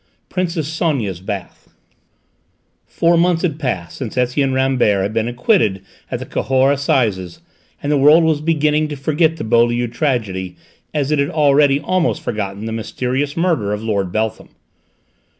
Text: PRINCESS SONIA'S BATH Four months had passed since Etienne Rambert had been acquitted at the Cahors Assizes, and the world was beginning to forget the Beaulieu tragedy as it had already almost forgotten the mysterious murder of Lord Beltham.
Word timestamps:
PRINCESS 0.29 0.67
SONIA'S 0.67 1.19
BATH 1.19 1.69
Four 2.87 3.17
months 3.19 3.43
had 3.43 3.59
passed 3.59 3.97
since 3.97 4.17
Etienne 4.17 4.51
Rambert 4.51 5.03
had 5.03 5.13
been 5.13 5.27
acquitted 5.27 5.83
at 6.09 6.17
the 6.17 6.25
Cahors 6.25 6.73
Assizes, 6.79 7.39
and 7.83 7.91
the 7.91 7.99
world 7.99 8.23
was 8.23 8.41
beginning 8.41 8.87
to 8.87 8.95
forget 8.95 9.37
the 9.37 9.43
Beaulieu 9.43 9.85
tragedy 9.85 10.55
as 10.91 11.11
it 11.11 11.19
had 11.19 11.29
already 11.29 11.79
almost 11.79 12.23
forgotten 12.23 12.65
the 12.65 12.71
mysterious 12.71 13.37
murder 13.37 13.73
of 13.73 13.83
Lord 13.83 14.11
Beltham. 14.11 14.49